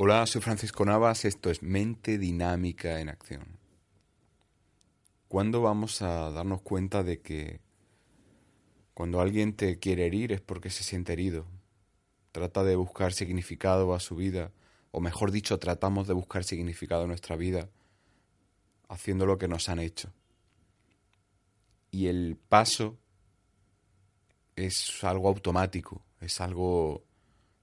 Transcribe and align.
Hola, 0.00 0.24
soy 0.26 0.40
Francisco 0.40 0.84
Navas. 0.84 1.24
Esto 1.24 1.50
es 1.50 1.60
Mente 1.60 2.18
Dinámica 2.18 3.00
en 3.00 3.08
Acción. 3.08 3.58
¿Cuándo 5.26 5.60
vamos 5.60 6.02
a 6.02 6.30
darnos 6.30 6.62
cuenta 6.62 7.02
de 7.02 7.20
que 7.20 7.58
cuando 8.94 9.20
alguien 9.20 9.56
te 9.56 9.80
quiere 9.80 10.06
herir 10.06 10.30
es 10.30 10.40
porque 10.40 10.70
se 10.70 10.84
siente 10.84 11.14
herido? 11.14 11.46
Trata 12.30 12.62
de 12.62 12.76
buscar 12.76 13.12
significado 13.12 13.92
a 13.92 13.98
su 13.98 14.14
vida 14.14 14.52
o 14.92 15.00
mejor 15.00 15.32
dicho, 15.32 15.58
tratamos 15.58 16.06
de 16.06 16.14
buscar 16.14 16.44
significado 16.44 17.02
en 17.02 17.08
nuestra 17.08 17.34
vida 17.34 17.68
haciendo 18.88 19.26
lo 19.26 19.36
que 19.36 19.48
nos 19.48 19.68
han 19.68 19.80
hecho. 19.80 20.12
Y 21.90 22.06
el 22.06 22.38
paso 22.48 22.96
es 24.54 25.02
algo 25.02 25.26
automático, 25.26 26.04
es 26.20 26.40
algo 26.40 27.02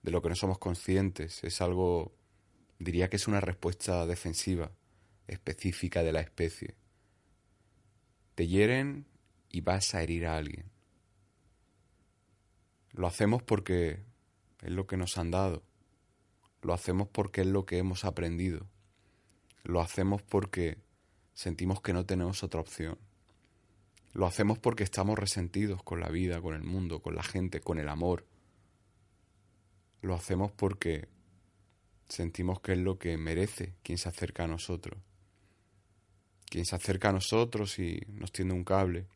de 0.00 0.10
lo 0.10 0.22
que 0.22 0.30
no 0.30 0.34
somos 0.34 0.58
conscientes, 0.58 1.44
es 1.44 1.60
algo, 1.60 2.12
diría 2.82 3.08
que 3.08 3.16
es 3.16 3.28
una 3.28 3.40
respuesta 3.40 4.06
defensiva 4.06 4.72
específica 5.26 6.02
de 6.02 6.12
la 6.12 6.20
especie. 6.20 6.74
Te 8.34 8.46
hieren 8.46 9.06
y 9.50 9.60
vas 9.60 9.94
a 9.94 10.02
herir 10.02 10.26
a 10.26 10.36
alguien. 10.36 10.70
Lo 12.92 13.06
hacemos 13.06 13.42
porque 13.42 14.02
es 14.62 14.70
lo 14.70 14.86
que 14.86 14.96
nos 14.96 15.16
han 15.18 15.30
dado 15.30 15.62
lo 16.62 16.72
hacemos 16.72 17.08
porque 17.08 17.40
es 17.40 17.48
lo 17.48 17.66
que 17.66 17.78
hemos 17.78 18.04
aprendido. 18.04 18.66
Lo 19.64 19.80
hacemos 19.80 20.22
porque 20.22 20.78
sentimos 21.34 21.80
que 21.80 21.92
no 21.92 22.06
tenemos 22.06 22.42
otra 22.44 22.60
opción. 22.60 22.98
Lo 24.12 24.26
hacemos 24.26 24.58
porque 24.58 24.84
estamos 24.84 25.18
resentidos 25.18 25.82
con 25.82 26.00
la 26.00 26.08
vida, 26.08 26.40
con 26.40 26.54
el 26.54 26.62
mundo, 26.62 27.02
con 27.02 27.16
la 27.16 27.22
gente, 27.22 27.60
con 27.60 27.78
el 27.78 27.88
amor. 27.88 28.26
Lo 30.02 30.14
hacemos 30.14 30.52
porque 30.52 31.08
sentimos 32.12 32.60
que 32.60 32.72
es 32.72 32.78
lo 32.78 32.98
que 32.98 33.16
merece 33.16 33.74
quien 33.82 33.98
se 33.98 34.08
acerca 34.08 34.44
a 34.44 34.48
nosotros. 34.48 35.00
Quien 36.44 36.66
se 36.66 36.76
acerca 36.76 37.08
a 37.08 37.12
nosotros 37.12 37.78
y 37.78 38.00
nos 38.08 38.30
tiende 38.30 38.54
un 38.54 38.64
cable 38.64 39.06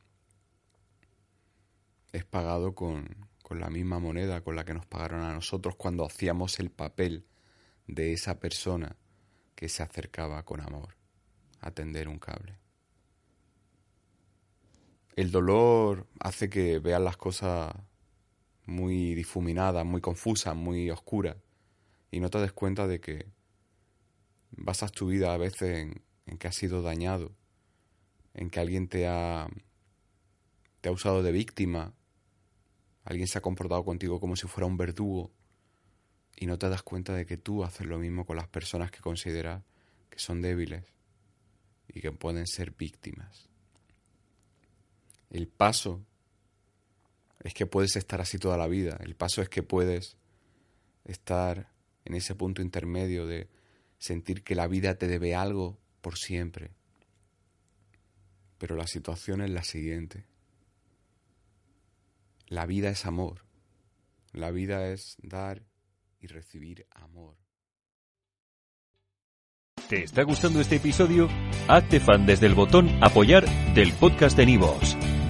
es 2.13 2.25
pagado 2.25 2.75
con, 2.75 3.29
con 3.43 3.61
la 3.61 3.69
misma 3.69 3.99
moneda 3.99 4.41
con 4.41 4.57
la 4.57 4.65
que 4.65 4.73
nos 4.73 4.87
pagaron 4.87 5.21
a 5.21 5.35
nosotros 5.35 5.77
cuando 5.77 6.07
hacíamos 6.07 6.59
el 6.59 6.71
papel 6.71 7.27
de 7.87 8.15
esa 8.15 8.41
persona 8.41 8.97
que 9.55 9.69
se 9.69 9.83
acercaba 9.83 10.43
con 10.45 10.63
amor 10.63 10.97
a 11.61 11.71
tender 11.73 12.09
un 12.09 12.19
cable. 12.19 12.59
El 15.15 15.31
dolor 15.31 16.07
hace 16.21 16.49
que 16.49 16.79
veas 16.79 17.01
las 17.01 17.19
cosas 17.19 17.75
muy 18.65 19.15
difuminadas, 19.15 19.85
muy 19.85 20.01
confusas, 20.01 20.57
muy 20.57 20.91
oscuras, 20.91 21.37
y 22.17 22.21
no 22.21 22.31
te 22.31 22.39
des 22.39 22.53
cuenta 22.53 22.87
de 22.87 22.99
que 22.99 23.27
basas 24.53 24.91
tu 24.91 25.09
vida 25.09 25.35
a 25.35 25.37
veces 25.37 25.81
en, 25.81 26.03
en 26.25 26.39
que 26.39 26.49
has 26.49 26.57
sido 26.57 26.81
dañado, 26.81 27.37
en 28.33 28.49
que 28.49 28.59
alguien 28.59 28.89
te 28.89 29.07
ha, 29.07 29.47
te 30.81 30.89
ha 30.89 30.93
usado 30.93 31.23
de 31.23 31.31
víctima, 31.31 31.93
alguien 33.05 33.29
se 33.29 33.37
ha 33.37 33.43
comportado 33.43 33.85
contigo 33.85 34.19
como 34.19 34.35
si 34.35 34.47
fuera 34.47 34.67
un 34.67 34.79
verdugo, 34.79 35.31
y 36.37 36.47
no 36.47 36.57
te 36.57 36.71
das 36.71 36.83
cuenta 36.83 37.13
de 37.13 37.27
que 37.27 37.37
tú 37.37 37.65
haces 37.65 37.87
lo 37.87 37.99
mismo 37.99 38.25
con 38.25 38.37
las 38.37 38.49
personas 38.49 38.91
que 38.91 39.01
consideras 39.01 39.63
que 40.09 40.19
son 40.19 40.41
débiles 40.41 40.85
y 41.87 42.01
que 42.01 42.13
pueden 42.13 42.47
ser 42.47 42.71
víctimas. 42.71 43.51
El 45.29 45.49
paso 45.49 46.03
es 47.41 47.53
que 47.53 47.67
puedes 47.67 47.95
estar 47.97 48.23
así 48.23 48.39
toda 48.39 48.57
la 48.57 48.69
vida. 48.69 48.97
El 49.01 49.17
paso 49.17 49.43
es 49.43 49.51
que 49.51 49.63
puedes 49.63 50.17
estar 51.05 51.76
en 52.07 52.15
ese 52.15 52.35
punto 52.35 52.63
intermedio 52.63 53.27
de 53.27 53.49
sentir 53.99 54.43
que 54.43 54.55
la 54.55 54.69
vida 54.69 54.95
te 54.95 55.09
debe 55.09 55.35
algo 55.35 55.79
por 56.01 56.17
siempre. 56.17 56.71
Pero 58.59 58.77
la 58.77 58.87
situación 58.87 59.43
es 59.43 59.51
la 59.51 59.65
siguiente. 59.65 60.25
La 62.47 62.65
vida 62.65 62.89
es 62.91 63.05
amor. 63.05 63.45
La 64.33 64.51
vida 64.51 64.89
es 64.89 65.17
dar 65.21 65.63
y 66.21 66.29
recibir 66.29 66.87
amor. 66.91 67.37
¿Te 69.89 70.03
está 70.03 70.23
gustando 70.23 70.61
este 70.61 70.77
episodio? 70.77 71.29
Hazte 71.69 72.01
fan 72.01 72.27
desde 72.27 72.47
el 72.47 72.55
botón 72.55 72.89
Apoyar 73.03 73.45
del 73.75 73.93
podcast 73.93 74.37
de 74.37 74.47
Nivos. 74.47 74.97